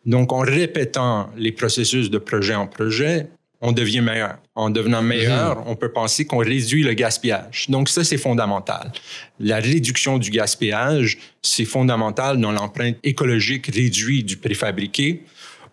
Donc, 0.06 0.32
en 0.32 0.38
répétant 0.38 1.30
les 1.36 1.50
processus 1.50 2.10
de 2.10 2.18
projet 2.18 2.54
en 2.54 2.68
projet, 2.68 3.26
on 3.60 3.72
devient 3.72 4.00
meilleur. 4.00 4.38
En 4.54 4.70
devenant 4.70 5.02
meilleur, 5.02 5.58
mhm. 5.58 5.64
on 5.66 5.76
peut 5.76 5.90
penser 5.90 6.24
qu'on 6.24 6.38
réduit 6.38 6.82
le 6.82 6.92
gaspillage. 6.92 7.66
Donc 7.68 7.88
ça, 7.88 8.04
c'est 8.04 8.18
fondamental. 8.18 8.92
La 9.40 9.56
réduction 9.56 10.18
du 10.18 10.30
gaspillage, 10.30 11.18
c'est 11.42 11.64
fondamental 11.64 12.40
dans 12.40 12.52
l'empreinte 12.52 12.96
écologique 13.02 13.66
réduite 13.66 14.26
du 14.26 14.36
préfabriqué. 14.36 15.22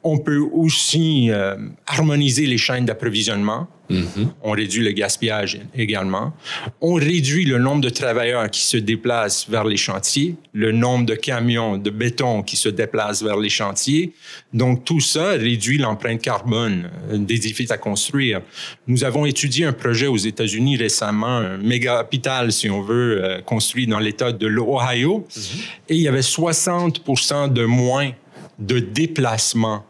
On 0.07 0.19
peut 0.19 0.37
aussi 0.53 1.31
euh, 1.31 1.55
harmoniser 1.87 2.45
les 2.45 2.59
chaînes 2.59 2.85
d'approvisionnement. 2.85 3.67
Mm-hmm. 3.89 4.27
On 4.43 4.51
réduit 4.51 4.83
le 4.83 4.91
gaspillage 4.91 5.59
également. 5.75 6.31
On 6.79 6.93
réduit 6.93 7.43
le 7.45 7.57
nombre 7.57 7.81
de 7.81 7.89
travailleurs 7.89 8.51
qui 8.51 8.61
se 8.61 8.77
déplacent 8.77 9.49
vers 9.49 9.63
les 9.63 9.77
chantiers, 9.77 10.35
le 10.53 10.71
nombre 10.71 11.07
de 11.07 11.15
camions 11.15 11.77
de 11.77 11.89
béton 11.89 12.43
qui 12.43 12.55
se 12.55 12.69
déplacent 12.69 13.23
vers 13.23 13.37
les 13.37 13.49
chantiers. 13.49 14.13
Donc 14.53 14.85
tout 14.85 14.99
ça 14.99 15.31
réduit 15.31 15.79
l'empreinte 15.79 16.21
carbone 16.21 16.91
euh, 17.11 17.17
des 17.17 17.35
édifices 17.35 17.71
à 17.71 17.79
construire. 17.79 18.41
Nous 18.85 19.05
avons 19.05 19.25
étudié 19.25 19.65
un 19.65 19.73
projet 19.73 20.05
aux 20.05 20.17
États-Unis 20.17 20.77
récemment, 20.77 21.37
un 21.37 21.57
méga 21.57 22.01
hôpital, 22.01 22.51
si 22.51 22.69
on 22.69 22.83
veut, 22.83 23.23
euh, 23.23 23.41
construit 23.41 23.87
dans 23.87 23.99
l'État 23.99 24.31
de 24.31 24.45
l'Ohio, 24.45 25.25
mm-hmm. 25.27 25.59
et 25.89 25.95
il 25.95 26.01
y 26.01 26.07
avait 26.07 26.19
60% 26.19 27.51
de 27.51 27.65
moins 27.65 28.11
de 28.59 28.77
déplacements 28.77 29.83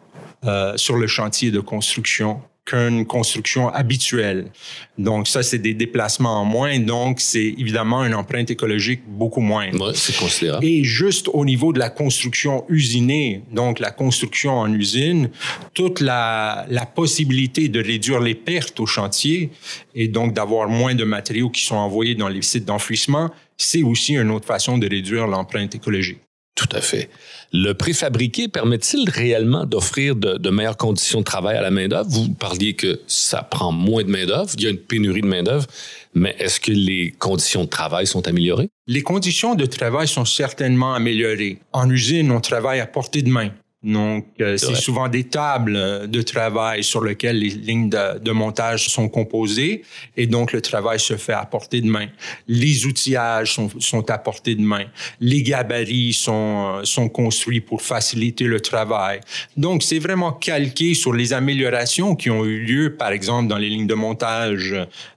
euh, 0.45 0.77
sur 0.77 0.97
le 0.97 1.07
chantier 1.07 1.51
de 1.51 1.59
construction 1.59 2.41
qu'une 2.65 3.05
construction 3.05 3.69
habituelle. 3.69 4.51
Donc 4.97 5.27
ça, 5.27 5.43
c'est 5.43 5.59
des 5.59 5.75
déplacements 5.75 6.41
en 6.41 6.45
moins, 6.45 6.79
donc 6.79 7.19
c'est 7.19 7.53
évidemment 7.57 8.03
une 8.03 8.15
empreinte 8.15 8.49
écologique 8.49 9.01
beaucoup 9.07 9.39
moindre. 9.39 9.89
Ouais, 9.89 9.93
c'est 9.93 10.17
considérable. 10.17 10.65
Et 10.65 10.83
juste 10.83 11.29
au 11.31 11.45
niveau 11.45 11.73
de 11.73 11.79
la 11.79 11.91
construction 11.91 12.65
usinée, 12.67 13.43
donc 13.51 13.79
la 13.79 13.91
construction 13.91 14.53
en 14.53 14.73
usine, 14.73 15.29
toute 15.75 15.99
la, 15.99 16.65
la 16.69 16.87
possibilité 16.87 17.69
de 17.69 17.81
réduire 17.81 18.19
les 18.19 18.35
pertes 18.35 18.79
au 18.79 18.87
chantier 18.87 19.51
et 19.93 20.07
donc 20.07 20.33
d'avoir 20.33 20.67
moins 20.67 20.95
de 20.95 21.03
matériaux 21.03 21.51
qui 21.51 21.63
sont 21.63 21.75
envoyés 21.75 22.15
dans 22.15 22.29
les 22.29 22.41
sites 22.41 22.65
d'enfouissement, 22.65 23.29
c'est 23.57 23.83
aussi 23.83 24.15
une 24.15 24.31
autre 24.31 24.47
façon 24.47 24.79
de 24.79 24.89
réduire 24.89 25.27
l'empreinte 25.27 25.75
écologique. 25.75 26.19
Tout 26.55 26.69
à 26.71 26.79
fait. 26.79 27.09
Le 27.51 27.73
préfabriqué 27.73 28.47
permet-il 28.47 29.09
réellement 29.09 29.65
d'offrir 29.65 30.15
de, 30.15 30.49
meilleures 30.49 30.77
conditions 30.77 31.19
de 31.19 31.25
travail 31.25 31.57
à 31.57 31.61
la 31.61 31.69
main-d'œuvre? 31.69 32.09
Vous 32.09 32.29
parliez 32.29 32.75
que 32.75 33.01
ça 33.07 33.43
prend 33.43 33.73
moins 33.73 34.03
de 34.03 34.09
main-d'œuvre, 34.09 34.49
il 34.57 34.63
y 34.63 34.67
a 34.67 34.69
une 34.69 34.77
pénurie 34.77 35.21
de 35.21 35.27
main-d'œuvre, 35.27 35.67
mais 36.13 36.33
est-ce 36.39 36.61
que 36.61 36.71
les 36.71 37.11
conditions 37.11 37.65
de 37.65 37.69
travail 37.69 38.07
sont 38.07 38.25
améliorées? 38.27 38.69
Les 38.87 39.03
conditions 39.03 39.55
de 39.55 39.65
travail 39.65 40.07
sont 40.07 40.25
certainement 40.25 40.93
améliorées. 40.93 41.59
En 41.73 41.89
usine, 41.89 42.31
on 42.31 42.39
travaille 42.39 42.79
à 42.79 42.87
portée 42.87 43.21
de 43.21 43.29
main. 43.29 43.51
Donc, 43.85 44.25
euh, 44.41 44.57
c'est 44.57 44.73
souvent 44.73 45.07
des 45.07 45.25
tables 45.25 46.09
de 46.09 46.21
travail 46.23 46.83
sur 46.83 47.03
lesquelles 47.03 47.37
les 47.37 47.49
lignes 47.49 47.89
de, 47.89 48.31
montage 48.31 48.89
sont 48.89 49.07
composées 49.07 49.83
et 50.17 50.25
donc 50.25 50.51
le 50.51 50.59
travail 50.59 50.99
se 50.99 51.15
fait 51.17 51.33
à 51.33 51.45
portée 51.45 51.81
de 51.81 51.87
main. 51.87 52.07
Les 52.47 52.87
outillages 52.87 53.53
sont, 53.53 53.69
sont 53.79 54.09
à 54.09 54.17
portée 54.17 54.55
de 54.55 54.61
main. 54.61 54.85
Les 55.19 55.43
gabarits 55.43 56.13
sont, 56.13 56.79
euh, 56.79 56.83
sont 56.83 57.09
construits 57.09 57.61
pour 57.61 57.83
faciliter 57.83 58.45
le 58.45 58.59
travail. 58.59 59.21
Donc, 59.55 59.83
c'est 59.83 59.99
vraiment 59.99 60.31
calqué 60.31 60.95
sur 60.95 61.13
les 61.13 61.31
améliorations 61.31 62.15
qui 62.15 62.31
ont 62.31 62.43
eu 62.43 62.61
lieu, 62.61 62.95
par 62.95 63.11
exemple, 63.11 63.47
dans 63.47 63.57
les 63.57 63.69
lignes 63.69 63.87
de 63.87 63.93
montage 63.93 64.75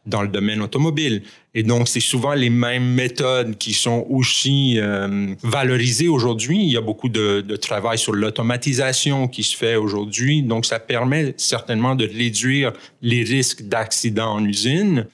dans 0.09 0.23
le 0.23 0.29
domaine 0.29 0.62
automobile. 0.62 1.23
Et 1.55 1.62
donc, 1.62 1.88
c'est 1.88 2.00
souvent 2.00 2.35
les 2.35 2.50
mêmes 2.50 2.95
méthodes 2.95 3.57
qui 3.59 3.73
sont 3.73 4.07
aussi 4.11 4.79
euh, 4.79 5.35
valorisées 5.43 6.09
aujourd'hui. 6.09 6.59
Il 6.59 6.73
y 6.73 6.77
a 6.77 6.81
beaucoup 6.81 7.09
de, 7.09 7.41
de 7.41 7.57
travail 7.57 7.99
sur 7.99 8.12
l'automatisation 8.12 9.29
qui 9.29 9.43
se 9.43 9.57
fait 9.57 9.77
aujourd'hui. 9.77 10.43
Donc, 10.43 10.67
ça 10.67 10.79
permet 10.79 11.35
certainement 11.37 11.95
de 11.95 12.07
réduire 12.07 12.73
les 13.03 13.23
risques 13.23 13.62
d'accidents 13.62 14.35
en 14.35 14.45
usine. 14.45 15.07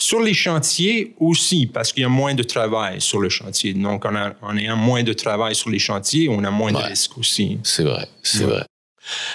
Sur 0.00 0.20
les 0.20 0.34
chantiers 0.34 1.14
aussi, 1.18 1.66
parce 1.66 1.92
qu'il 1.92 2.02
y 2.02 2.06
a 2.06 2.08
moins 2.08 2.34
de 2.34 2.44
travail 2.44 3.00
sur 3.00 3.18
le 3.18 3.28
chantier. 3.28 3.74
Donc, 3.74 4.04
en, 4.06 4.32
en 4.42 4.56
ayant 4.56 4.76
moins 4.76 5.02
de 5.02 5.12
travail 5.12 5.54
sur 5.56 5.70
les 5.70 5.80
chantiers, 5.80 6.28
on 6.28 6.44
a 6.44 6.50
moins 6.50 6.70
de 6.70 6.76
risques 6.78 7.18
aussi. 7.18 7.58
C'est 7.64 7.82
vrai, 7.82 8.06
c'est 8.22 8.44
vrai. 8.44 8.64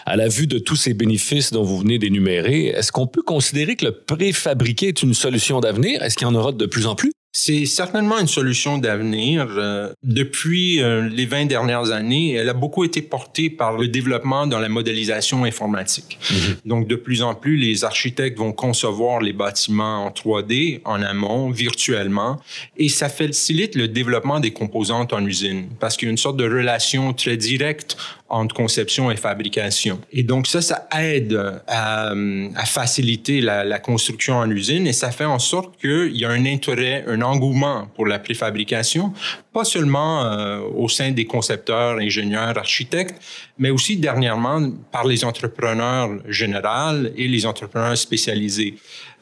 À 0.06 0.16
la 0.16 0.28
vue 0.28 0.48
de 0.48 0.60
tous 0.60 0.76
ces 0.76 0.94
bénéfices 0.94 1.52
dont 1.52 1.64
vous 1.64 1.80
venez 1.80 2.00
d'énumérer, 2.00 2.68
est-ce 2.68 2.92
qu'on 2.92 3.08
peut 3.08 3.22
considérer 3.22 3.76
que 3.76 3.86
le 3.86 3.92
préfabriqué 3.92 4.90
est 4.90 5.04
une 5.04 5.14
solution 5.14 5.60
d'avenir? 5.60 6.02
Est-ce 6.04 6.18
qu'il 6.18 6.28
y 6.28 6.30
en 6.30 6.36
aura 6.36 6.52
de 6.52 6.66
plus 6.66 6.88
en 6.88 6.96
plus? 6.96 7.12
C'est 7.36 7.66
certainement 7.66 8.20
une 8.20 8.28
solution 8.28 8.78
d'avenir. 8.78 9.48
Euh, 9.58 9.92
depuis 10.04 10.84
euh, 10.84 11.10
les 11.10 11.26
20 11.26 11.46
dernières 11.46 11.90
années, 11.90 12.34
elle 12.34 12.48
a 12.48 12.54
beaucoup 12.54 12.84
été 12.84 13.02
portée 13.02 13.50
par 13.50 13.76
le 13.76 13.88
développement 13.88 14.46
dans 14.46 14.60
la 14.60 14.70
modélisation 14.70 15.44
informatique. 15.44 16.20
Mhm. 16.30 16.56
Donc, 16.66 16.88
de 16.88 16.96
plus 16.96 17.24
en 17.24 17.34
plus, 17.34 17.58
les 17.58 17.86
architectes 17.86 18.38
vont 18.38 18.52
concevoir 18.52 19.20
les 19.20 19.34
bâtiments 19.34 20.06
en 20.06 20.12
3D, 20.12 20.82
en 20.86 21.02
amont, 21.02 21.50
virtuellement, 21.50 22.40
et 22.78 22.88
ça 22.88 23.10
facilite 23.10 23.74
le 23.74 23.88
développement 23.88 24.40
des 24.40 24.52
composantes 24.52 25.12
en 25.12 25.26
usine 25.26 25.70
parce 25.80 25.98
qu'il 25.98 26.08
y 26.08 26.10
a 26.10 26.12
une 26.12 26.18
sorte 26.18 26.38
de 26.38 26.46
relation 26.46 27.14
très 27.14 27.36
directe 27.36 27.98
entre 28.34 28.56
conception 28.56 29.12
et 29.12 29.16
fabrication. 29.16 30.00
Et 30.12 30.24
donc 30.24 30.48
ça, 30.48 30.62
ça 30.62 30.88
aide 30.98 31.40
à, 31.68 32.12
à 32.56 32.66
faciliter 32.66 33.42
la, 33.42 33.64
la, 33.64 33.80
construction 33.80 34.38
en 34.38 34.50
usine 34.50 34.88
et 34.88 34.94
ça 34.94 35.12
fait 35.12 35.26
en 35.26 35.40
sorte 35.40 35.80
qu'il 35.80 36.16
y 36.16 36.26
a 36.26 36.30
un 36.30 36.46
intérêt, 36.46 37.04
un 37.08 37.22
engouement 37.22 37.88
pour 37.96 38.06
la 38.08 38.20
préfabrication, 38.20 39.14
pas 39.54 39.64
seulement 39.64 40.26
euh, 40.26 40.60
au 40.76 40.90
sein 40.90 41.12
des 41.12 41.26
concepteurs, 41.26 41.98
ingénieurs, 42.00 42.58
architectes, 42.58 43.16
mais 43.58 43.70
aussi 43.70 43.98
dernièrement 43.98 44.72
par 44.92 45.06
les 45.06 45.24
entrepreneurs 45.24 46.10
généraux 46.28 47.08
et 47.16 47.28
les 47.28 47.46
entrepreneurs 47.46 47.98
spécialisés. 47.98 48.76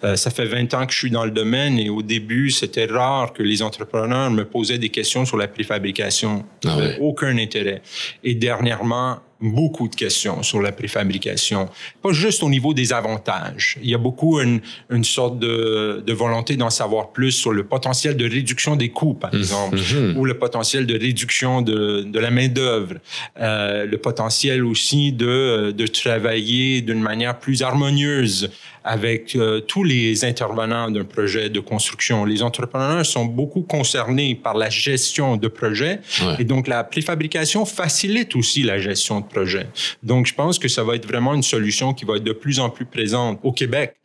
Euh, 0.03 0.15
ça 0.15 0.31
fait 0.31 0.46
20 0.46 0.74
ans 0.74 0.86
que 0.86 0.93
je 0.93 0.98
suis 0.98 1.12
dans 1.12 1.25
le 1.25 1.31
domaine 1.31 1.77
et 1.79 1.89
au 1.89 2.01
début, 2.01 2.50
c'était 2.50 2.86
rare 2.86 3.34
que 3.34 3.43
les 3.43 3.62
entrepreneurs 3.62 4.31
me 4.31 4.46
posaient 4.46 4.77
des 4.77 4.89
questions 4.89 5.25
sur 5.25 5.38
la 5.38 5.48
préfabrication. 5.48 6.46
Ah 6.65 6.77
Aucun 7.00 7.38
intérêt. 7.38 7.81
Et 8.24 8.36
dernièrement, 8.36 9.20
beaucoup 9.41 9.88
de 9.88 9.96
questions 9.96 10.43
sur 10.43 10.62
la 10.62 10.72
préfabrication. 10.72 11.67
Pas 12.01 12.12
juste 12.12 12.43
au 12.43 12.50
niveau 12.50 12.74
des 12.74 12.93
avantages. 12.93 13.77
Il 13.81 13.89
y 13.89 13.96
a 13.96 13.98
beaucoup 13.98 14.39
une, 14.39 14.62
une 14.89 15.03
sorte 15.03 15.39
de, 15.39 16.03
de 16.05 16.13
volonté 16.13 16.55
d'en 16.55 16.70
savoir 16.70 17.12
plus 17.12 17.31
sur 17.31 17.51
le 17.51 17.63
potentiel 17.63 18.15
de 18.15 18.29
réduction 18.29 18.75
des 18.75 18.89
coûts, 18.89 19.15
par 19.15 19.34
mmh. 19.34 19.38
exemple, 19.38 19.77
mmh. 19.77 20.17
ou 20.17 20.25
le 20.25 20.38
potentiel 20.38 20.86
de 20.86 20.98
réduction 20.98 21.62
de, 21.62 22.03
de 22.03 22.20
la 22.20 22.29
main-d'œuvre, 22.29 22.96
euh, 23.39 23.86
le 23.86 23.98
potentiel 23.98 24.63
aussi 24.63 25.12
de, 25.12 25.72
de 25.72 25.88
travailler 25.88 26.81
d'une 26.81 27.01
manière 27.01 27.39
plus 27.39 27.63
harmonieuse 27.63 28.51
avec 28.83 29.35
euh, 29.35 29.59
tous 29.61 29.83
les 29.83 30.25
intervenants 30.25 30.89
d'un 30.89 31.03
projet 31.03 31.50
de 31.50 31.59
construction. 31.59 32.25
Les 32.25 32.41
entrepreneurs 32.43 33.05
sont 33.05 33.25
beaucoup 33.25 33.61
concernés 33.61 34.35
par 34.35 34.55
la 34.55 34.69
gestion 34.69 35.38
de 35.38 35.47
projets 35.47 36.00
et 36.39 36.43
donc 36.43 36.67
la 36.67 36.83
préfabrication 36.83 37.65
facilite 37.65 38.35
aussi 38.35 38.63
la 38.63 38.79
gestion 38.79 39.19
de 39.19 39.25
projets. 39.25 39.67
Donc 40.03 40.25
je 40.25 40.33
pense 40.33 40.59
que 40.59 40.67
ça 40.67 40.83
va 40.83 40.95
être 40.95 41.07
vraiment 41.07 41.33
une 41.33 41.43
solution 41.43 41.93
qui 41.93 42.05
va 42.05 42.17
être 42.17 42.23
de 42.23 42.33
plus 42.33 42.59
en 42.59 42.69
plus 42.69 42.85
présente 42.85 43.39
au 43.43 43.51
Québec. 43.51 43.95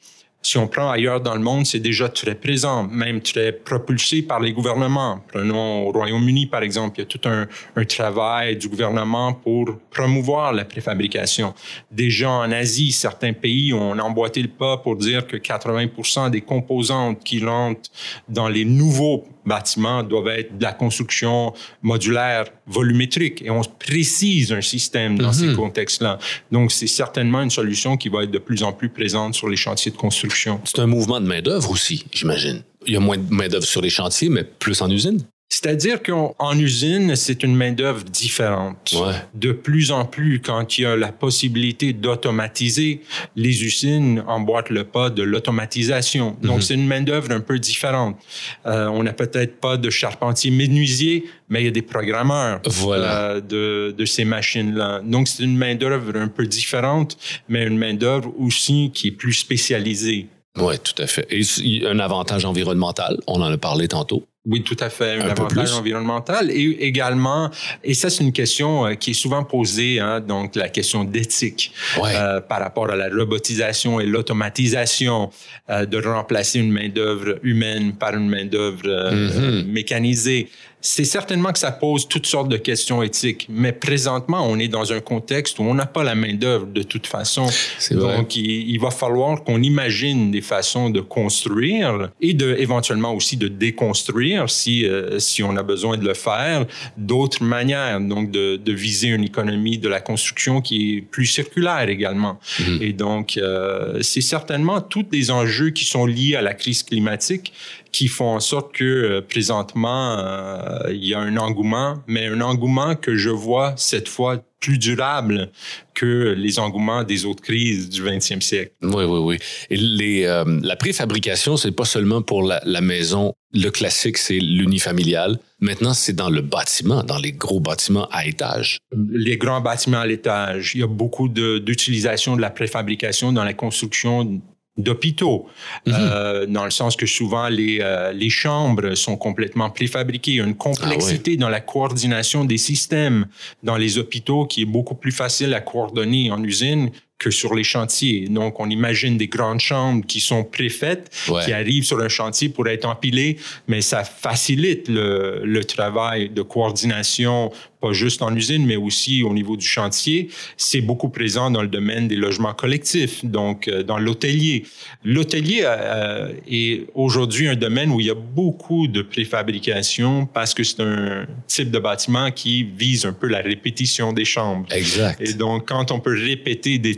Si 0.47 0.57
on 0.59 0.69
prend 0.69 0.93
ailleurs 0.93 1.21
dans 1.21 1.35
le 1.35 1.41
monde, 1.41 1.67
c'est 1.67 1.81
déjà 1.81 2.09
très 2.09 2.37
présent, 2.37 2.85
même 2.85 3.21
très 3.21 3.51
propulsé 3.51 4.23
par 4.23 4.39
les 4.39 4.53
gouvernements. 4.53 5.19
Prenons 5.27 5.89
au 5.89 5.91
Royaume-Uni, 5.91 6.47
par 6.47 6.63
exemple, 6.63 6.99
il 6.99 7.01
y 7.01 7.03
a 7.03 7.07
tout 7.07 7.21
un, 7.29 7.49
travail 7.85 8.57
du 8.57 8.69
gouvernement 8.69 9.33
pour 9.33 9.77
promouvoir 9.91 10.53
la 10.53 10.65
préfabrication. 10.65 11.53
Déjà 11.91 12.31
en 12.31 12.53
Asie, 12.53 12.93
certains 12.93 13.33
pays 13.33 13.73
ont 13.73 13.99
emboîté 13.99 14.41
le 14.41 14.47
pas 14.47 14.77
pour 14.77 14.95
dire 14.95 15.27
que 15.27 15.37
80% 15.37 16.31
des 16.31 16.43
composantes 16.43 17.25
qui 17.25 17.45
rentrent 17.45 17.91
dans 18.29 18.49
les 18.49 18.65
nouveaux 18.65 19.27
bâtiments 19.47 20.03
doivent 20.03 20.29
être 20.29 20.59
de 20.59 20.63
la 20.63 20.73
construction 20.73 21.55
modulaire 21.83 22.47
volumétrique 22.67 23.43
et 23.43 23.51
on 23.51 23.63
précise 23.63 24.53
un 24.53 24.61
système 24.61 25.19
dans 25.19 25.33
ces 25.33 25.47
mhm. 25.47 25.57
contextes-là. 25.57 26.19
Donc, 26.51 26.73
c'est 26.73 26.87
certainement 26.87 27.43
une 27.43 27.51
solution 27.51 27.97
qui 27.97 28.09
va 28.09 28.25
être 28.25 28.31
de 28.31 28.39
plus 28.39 28.63
en 28.63 28.73
plus 28.73 28.89
présente 28.89 29.35
sur 29.35 29.49
les 29.49 29.57
chantiers 29.57 29.93
de 29.93 29.97
construction. 29.97 30.61
C'est 30.65 30.81
un 30.81 30.87
mouvement 30.87 31.21
de 31.21 31.27
main-d'œuvre 31.27 31.71
aussi, 31.71 32.05
j'imagine. 32.13 32.63
Il 32.87 32.95
y 32.95 32.97
a 32.97 33.01
moins 33.01 33.17
de 33.17 33.33
main-d'œuvre 33.33 33.65
sur 33.65 33.81
les 33.81 33.91
chantiers, 33.91 34.29
mais 34.29 34.45
plus 34.45 34.81
en 34.83 34.91
usine. 34.91 35.25
C'est-à-dire 35.57 36.03
qu'en 36.03 36.59
usine, 36.59 37.17
c'est 37.17 37.43
une 37.43 37.57
main-d'œuvre 37.57 38.05
différente. 38.05 38.95
De 39.33 39.53
plus 39.53 39.91
en 39.91 40.05
plus, 40.05 40.43
quand 40.43 40.77
il 40.77 40.83
y 40.83 40.85
a 40.85 40.97
la 40.97 41.13
possibilité 41.13 41.95
d'automatiser, 41.95 43.01
les 43.37 43.65
usines 43.65 44.23
emboîtent 44.27 44.69
le 44.69 44.85
pas 44.85 45.09
de 45.09 45.23
l'automatisation. 45.23 46.37
Donc, 46.43 46.57
mhm. 46.57 46.61
c'est 46.61 46.75
une 46.75 46.87
main-d'œuvre 46.87 47.31
un 47.31 47.41
peu 47.41 47.59
différente. 47.59 48.19
Euh, 48.67 48.89
on 48.89 49.03
n'a 49.03 49.15
peut-être 49.15 49.59
pas 49.59 49.79
de 49.79 49.89
charpentier 49.89 50.51
menuisier, 50.51 51.25
mais 51.49 51.63
il 51.63 51.65
y 51.65 51.69
a 51.69 51.71
des 51.71 51.81
programmeurs 51.81 52.61
euh, 52.89 53.41
de, 53.41 53.95
de 53.97 54.05
ces 54.05 54.27
machines-là. 54.27 55.01
Donc, 55.07 55.27
c'est 55.27 55.43
une 55.43 55.57
main-d'œuvre 55.57 56.17
un 56.17 56.29
peu 56.29 56.47
différente, 56.47 57.17
mais 57.49 57.67
une 57.67 57.79
main-d'œuvre 57.79 58.31
aussi 58.39 58.91
qui 58.93 59.09
est 59.09 59.13
plus 59.13 59.33
spécialisée. 59.33 60.27
Oui, 60.59 60.75
tout 60.79 61.01
à 61.03 61.07
fait. 61.07 61.27
Et 61.31 61.87
un 61.87 61.99
avantage 61.99 62.45
environnemental, 62.45 63.19
on 63.27 63.41
en 63.41 63.51
a 63.51 63.57
parlé 63.57 63.89
tantôt. 63.89 64.27
Oui, 64.49 64.63
tout 64.63 64.77
à 64.79 64.91
fait, 64.91 65.21
un, 65.21 65.29
avantage 65.29 65.73
environnemental 65.73 66.53
et 66.53 66.77
également, 66.81 67.51
et 67.83 67.95
ça 67.95 68.11
c'est 68.11 68.23
une 68.23 68.33
question 68.33 68.87
euh, 68.87 68.95
qui 68.95 69.11
est 69.11 69.15
souvent 69.15 69.43
posée, 69.43 69.99
hein, 69.99 70.21
donc 70.21 70.55
la 70.55 70.69
question 70.69 71.03
d'éthique 71.03 71.73
euh, 71.99 72.41
par 72.41 72.61
rapport 72.61 72.89
à 72.91 72.95
la 72.95 73.09
robotisation 73.09 73.99
et 73.99 74.07
l'automatisation 74.07 75.31
euh, 75.69 75.85
de 75.85 75.99
remplacer 75.99 76.61
une 76.61 76.71
main 76.71 76.89
d'œuvre 76.89 77.41
humaine 77.43 77.95
par 77.95 78.15
une 78.15 78.29
main 78.29 78.45
d'œuvre 78.45 78.87
mm-hmm. 78.87 79.67
mécanisée 79.67 80.49
c'est 80.87 81.05
certainement 81.05 81.53
que 81.53 81.59
ça 81.59 81.73
pose 81.73 82.07
toutes 82.07 82.27
sortes 82.27 82.49
de 82.49 82.57
questions 82.57 83.03
éthiques, 83.03 83.49
mais 83.51 83.73
présentement, 83.73 84.47
on 84.49 84.57
est 84.57 84.69
dans 84.69 84.93
un 84.93 85.01
contexte 85.01 85.59
où 85.59 85.63
on 85.63 85.75
n'a 85.75 85.85
pas 85.85 86.05
la 86.05 86.15
main-d'œuvre 86.15 86.67
de 86.67 86.83
toute 86.83 87.09
façon. 87.09 87.49
Donc, 87.91 88.37
il, 88.37 88.79
va 88.79 88.93
falloir 88.93 89.43
qu'on 89.43 89.63
imagine 89.63 90.31
des 90.31 90.41
façons 90.41 90.89
de 90.89 91.01
construire 91.01 92.11
et 92.21 92.35
de 92.35 92.55
éventuellement 92.59 93.15
aussi 93.15 93.37
de 93.37 93.49
déconstruire 93.49 94.49
si, 94.49 94.87
euh, 94.87 95.19
si 95.19 95.43
on 95.43 95.57
a 95.57 95.65
besoin 95.65 95.97
de 95.97 96.07
le 96.07 96.15
faire, 96.15 96.67
d'autres 96.97 97.43
manières, 97.43 98.01
donc 98.01 98.31
de, 98.31 98.57
de, 98.57 98.73
viser 98.73 99.09
une 99.09 99.25
économie 99.25 99.79
de 99.79 99.89
la 99.89 100.01
construction 100.01 100.61
qui 100.61 100.99
est 100.99 101.01
plus 101.01 101.27
circulaire 101.27 101.89
également. 101.89 102.39
Mm-hmm. 102.61 102.83
Et 102.83 102.93
donc, 102.93 103.39
euh, 103.39 104.01
c'est 104.03 104.21
certainement 104.21 104.81
tous 104.81 105.03
des 105.03 105.33
enjeux 105.33 105.71
qui 105.71 105.85
sont 105.85 106.07
liés 106.07 106.37
à 106.37 106.43
la 106.43 106.55
crise 106.55 106.85
climatique 106.85 107.53
qui 107.97 108.09
font 108.09 108.35
en 108.35 108.41
sorte 108.41 108.75
que 108.75 108.85
euh, 108.85 109.21
présentement, 109.23 110.19
euh, 110.19 110.93
il 110.93 111.03
y 111.03 111.15
a 111.15 111.19
un 111.19 111.39
engouement, 111.39 112.03
mais 112.07 112.27
un 112.27 112.43
engouement 112.43 112.95
que 112.95 113.17
je 113.17 113.31
vois 113.31 113.73
cette 113.79 114.07
fois 114.07 114.43
plus 114.61 114.77
durable 114.77 115.51
que 115.95 116.35
les 116.37 116.59
engouements 116.59 117.05
des 117.05 117.25
autres 117.25 117.43
crises 117.43 117.89
du 117.89 118.03
20e 118.03 118.43
siècle. 118.43 118.73
Oui, 118.83 119.05
oui, 119.05 119.19
oui. 119.23 119.39
Et 119.71 119.79
les, 119.79 120.25
euh, 120.25 120.45
la 120.63 120.77
préfabrication, 120.77 121.57
c'est 121.57 121.73
pas 121.73 121.87
seulement 121.87 122.21
pour 122.21 122.43
la, 122.43 122.61
la 122.67 122.83
maison. 122.83 123.33
Le 123.55 123.71
classique, 123.71 124.19
c'est 124.19 124.41
l'unifamilial. 124.41 125.39
Maintenant, 125.61 125.95
c'est 125.95 126.13
dans 126.15 126.29
le 126.29 126.43
bâtiment, 126.43 127.03
dans 127.03 127.19
les 127.19 127.33
gros 127.33 127.61
bâtiments 127.61 128.09
à 128.13 128.27
étage. 128.27 128.79
Les 129.11 129.39
grands 129.39 129.63
bâtiments 129.63 130.01
à 130.01 130.07
l'étage. 130.07 130.75
Il 130.75 130.81
y 130.83 130.85
a 130.85 130.87
beaucoup 130.87 131.31
d'utilisation 131.31 132.37
de 132.37 132.43
la 132.43 132.51
préfabrication 132.51 133.33
dans 133.33 133.45
la 133.45 133.55
construction 133.55 134.43
d'hôpitaux, 134.77 135.47
mhm. 135.87 135.95
euh, 135.97 136.47
dans 136.47 136.65
le 136.65 136.71
sens 136.71 136.97
que 136.97 137.07
souvent 137.07 137.49
les, 137.49 137.79
euh, 137.81 138.13
les 138.13 138.31
chambres 138.31 138.95
sont 138.95 139.17
complètement 139.17 139.71
préfabriquées. 139.71 140.33
Il 140.33 140.37
y 140.37 140.41
a 140.41 140.45
une 140.45 140.57
complexité 140.57 141.35
ah 141.37 141.41
dans 141.41 141.49
la 141.49 141.61
coordination 141.61 142.45
des 142.45 142.59
systèmes 142.59 143.27
dans 143.63 143.77
les 143.77 143.99
hôpitaux 143.99 144.47
qui 144.47 144.63
est 144.63 144.67
beaucoup 144.67 144.95
plus 144.95 145.13
facile 145.13 145.55
à 145.55 145.61
coordonner 145.61 146.31
en 146.31 146.43
usine 146.43 146.91
que 147.19 147.31
sur 147.31 147.55
les 147.55 147.65
chantiers. 147.65 148.29
Donc, 148.29 148.61
on 148.61 148.69
imagine 148.69 149.17
des 149.17 149.29
grandes 149.29 149.61
chambres 149.61 150.05
qui 150.05 150.21
sont 150.21 150.45
préfaites, 150.45 151.11
qui 151.45 151.53
arrivent 151.53 151.85
sur 151.85 151.99
un 152.01 152.09
chantier 152.09 152.51
pour 152.51 152.69
être 152.69 152.85
empilées, 152.85 153.39
mais 153.69 153.81
ça 153.81 154.05
facilite 154.05 154.89
le, 154.89 155.41
le 155.43 155.65
travail 155.65 156.29
de 156.29 156.43
coordination, 156.43 157.51
pas 157.81 157.93
juste 157.93 158.23
en 158.23 158.35
usine, 158.35 158.67
mais 158.67 158.77
aussi 158.77 159.23
au 159.23 159.33
niveau 159.33 159.57
du 159.57 159.67
chantier. 159.67 160.29
C'est 160.57 160.81
beaucoup 160.81 161.09
présent 161.09 161.51
dans 161.51 161.63
le 161.63 161.69
domaine 161.69 162.09
des 162.09 162.17
logements 162.17 162.55
collectifs, 162.55 163.25
donc 163.25 163.69
euh, 163.69 163.83
dans 163.83 163.99
l'hôtelier. 163.99 164.65
L'hôtelier 165.05 165.63
euh, 165.65 166.33
est 166.49 166.87
aujourd'hui 166.95 167.49
un 167.49 167.57
domaine 167.57 167.91
où 167.91 168.01
il 168.01 168.07
y 168.07 168.11
a 168.11 168.15
beaucoup 168.15 168.89
de 168.89 169.03
préfabrication 169.03 170.27
parce 170.27 170.53
que 170.55 170.65
c'est 170.65 170.81
un 170.81 171.27
type 171.47 171.71
de 171.71 171.79
bâtiment 171.79 172.31
qui 172.31 172.65
vise 172.65 173.07
un 173.07 173.13
peu 173.13 173.29
la 173.29 173.41
répétition 173.41 174.13
des 174.13 174.25
chambres. 174.25 174.67
Exact. 174.73 175.21
Et 175.21 175.35
donc, 175.35 175.69
quand 175.69 175.91
on 175.91 176.01
peut 176.01 176.17
répéter 176.17 176.79
des 176.79 176.97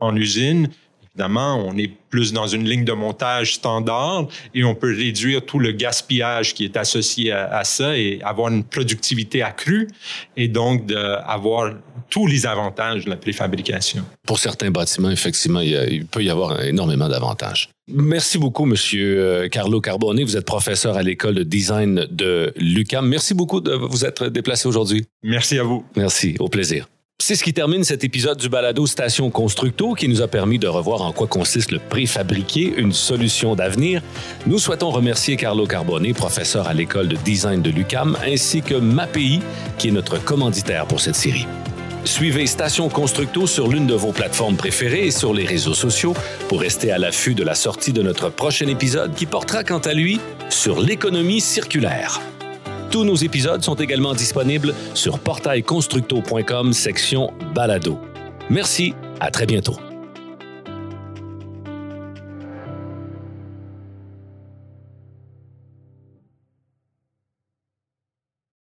en 0.00 0.16
usine, 0.16 0.68
évidemment, 1.14 1.64
on 1.66 1.76
est 1.76 1.90
plus 2.10 2.32
dans 2.32 2.46
une 2.46 2.68
ligne 2.68 2.84
de 2.84 2.92
montage 2.92 3.54
standard 3.54 4.26
et 4.54 4.64
on 4.64 4.74
peut 4.74 4.94
réduire 4.94 5.44
tout 5.44 5.58
le 5.58 5.72
gaspillage 5.72 6.54
qui 6.54 6.64
est 6.64 6.76
associé 6.76 7.32
à, 7.32 7.64
ça 7.64 7.96
et 7.96 8.20
avoir 8.22 8.52
une 8.52 8.64
productivité 8.64 9.42
accrue 9.42 9.88
et 10.36 10.48
donc 10.48 10.90
avoir 10.92 11.72
tous 12.10 12.26
les 12.26 12.46
avantages 12.46 13.04
de 13.04 13.10
la 13.10 13.16
préfabrication. 13.16 14.04
Pour 14.26 14.38
certains 14.38 14.70
bâtiments, 14.70 15.10
effectivement, 15.10 15.60
il, 15.60 16.06
peut 16.06 16.22
y 16.22 16.30
avoir 16.30 16.62
énormément 16.62 17.08
d'avantages. 17.08 17.70
Merci 17.88 18.38
beaucoup, 18.38 18.64
Monsieur 18.64 19.18
euh, 19.20 19.48
Carlo 19.48 19.80
Carbone. 19.80 20.22
Vous 20.22 20.36
êtes 20.36 20.46
professeur 20.46 20.96
à 20.96 21.02
l'école 21.02 21.34
de 21.34 21.42
design 21.42 22.06
de 22.10 22.52
l'UCAM. 22.56 23.06
Merci 23.06 23.34
beaucoup 23.34 23.60
de 23.60 23.74
vous 23.74 24.06
être 24.06 24.28
déplacé 24.28 24.68
aujourd'hui. 24.68 25.04
Merci 25.22 25.58
à 25.58 25.64
vous. 25.64 25.84
Merci, 25.96 26.36
au 26.38 26.48
plaisir. 26.48 26.88
C'est 27.26 27.36
ce 27.36 27.42
qui 27.42 27.54
termine 27.54 27.84
cet 27.84 28.04
épisode 28.04 28.36
du 28.36 28.50
balado 28.50 28.86
Station 28.86 29.30
Constructo 29.30 29.94
qui 29.94 30.08
nous 30.08 30.20
a 30.20 30.28
permis 30.28 30.58
de 30.58 30.66
revoir 30.66 31.00
en 31.00 31.10
quoi 31.12 31.26
consiste 31.26 31.70
le 31.70 31.78
préfabriqué, 31.78 32.74
une 32.76 32.92
solution 32.92 33.54
d'avenir. 33.54 34.02
Nous 34.46 34.58
souhaitons 34.58 34.90
remercier 34.90 35.36
Carlo 35.36 35.66
Carbone, 35.66 36.12
professeur 36.12 36.68
à 36.68 36.74
l'école 36.74 37.08
de 37.08 37.16
design 37.16 37.62
de 37.62 37.70
l'UCAM, 37.70 38.18
ainsi 38.26 38.60
que 38.60 38.74
MAPI, 38.74 39.40
qui 39.78 39.88
est 39.88 39.90
notre 39.90 40.22
commanditaire 40.22 40.84
pour 40.84 41.00
cette 41.00 41.14
série. 41.14 41.46
Suivez 42.04 42.46
Station 42.46 42.90
Constructo 42.90 43.46
sur 43.46 43.68
l'une 43.68 43.86
de 43.86 43.94
vos 43.94 44.12
plateformes 44.12 44.56
préférées 44.56 45.06
et 45.06 45.10
sur 45.10 45.32
les 45.32 45.46
réseaux 45.46 45.72
sociaux 45.72 46.12
pour 46.48 46.60
rester 46.60 46.92
à 46.92 46.98
l'affût 46.98 47.34
de 47.34 47.42
la 47.42 47.54
sortie 47.54 47.94
de 47.94 48.02
notre 48.02 48.28
prochain 48.28 48.66
épisode 48.66 49.14
qui 49.14 49.24
portera 49.24 49.64
quant 49.64 49.78
à 49.78 49.94
lui 49.94 50.20
sur 50.50 50.78
l'économie 50.78 51.40
circulaire. 51.40 52.20
Tous 52.94 53.02
nos 53.02 53.16
épisodes 53.16 53.60
sont 53.60 53.74
également 53.74 54.14
disponibles 54.14 54.72
sur 54.94 55.18
portailconstructo.com 55.18 56.72
section 56.72 57.32
balado. 57.52 57.98
Merci, 58.48 58.94
à 59.18 59.32
très 59.32 59.46
bientôt. 59.46 59.74